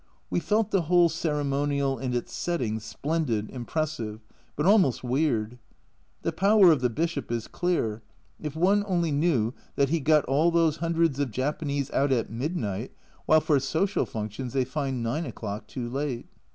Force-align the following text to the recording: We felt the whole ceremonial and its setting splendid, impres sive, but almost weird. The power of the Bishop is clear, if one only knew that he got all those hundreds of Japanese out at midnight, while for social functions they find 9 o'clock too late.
We 0.31 0.39
felt 0.39 0.71
the 0.71 0.81
whole 0.81 1.09
ceremonial 1.09 1.99
and 1.99 2.15
its 2.15 2.33
setting 2.33 2.79
splendid, 2.79 3.49
impres 3.49 3.89
sive, 3.97 4.19
but 4.55 4.65
almost 4.65 5.03
weird. 5.03 5.59
The 6.23 6.31
power 6.31 6.71
of 6.71 6.81
the 6.81 6.89
Bishop 6.89 7.31
is 7.31 7.47
clear, 7.47 8.01
if 8.41 8.55
one 8.55 8.83
only 8.87 9.11
knew 9.11 9.53
that 9.75 9.89
he 9.89 9.99
got 9.99 10.25
all 10.25 10.49
those 10.49 10.77
hundreds 10.77 11.19
of 11.19 11.29
Japanese 11.29 11.91
out 11.91 12.11
at 12.11 12.31
midnight, 12.31 12.93
while 13.27 13.41
for 13.41 13.59
social 13.59 14.07
functions 14.07 14.53
they 14.53 14.65
find 14.65 15.03
9 15.03 15.23
o'clock 15.27 15.67
too 15.67 15.87
late. 15.87 16.25